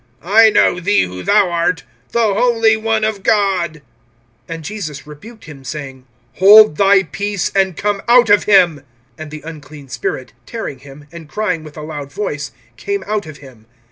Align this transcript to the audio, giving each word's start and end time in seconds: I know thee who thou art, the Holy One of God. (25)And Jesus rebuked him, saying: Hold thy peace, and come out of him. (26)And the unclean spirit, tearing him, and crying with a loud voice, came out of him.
I 0.23 0.49
know 0.49 0.79
thee 0.79 1.03
who 1.03 1.21
thou 1.21 1.51
art, 1.51 1.83
the 2.09 2.33
Holy 2.33 2.75
One 2.75 3.03
of 3.03 3.21
God. 3.21 3.83
(25)And 4.49 4.61
Jesus 4.61 5.05
rebuked 5.05 5.45
him, 5.45 5.63
saying: 5.63 6.07
Hold 6.37 6.77
thy 6.77 7.03
peace, 7.03 7.51
and 7.53 7.77
come 7.77 8.01
out 8.07 8.31
of 8.31 8.45
him. 8.45 8.81
(26)And 9.19 9.29
the 9.29 9.41
unclean 9.43 9.89
spirit, 9.89 10.33
tearing 10.47 10.79
him, 10.79 11.05
and 11.11 11.29
crying 11.29 11.63
with 11.63 11.77
a 11.77 11.83
loud 11.83 12.11
voice, 12.11 12.51
came 12.77 13.03
out 13.05 13.27
of 13.27 13.37
him. 13.45 13.67